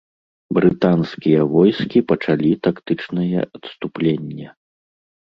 [0.57, 4.47] Брытанскія войскі пачалі тактычнае адступленне.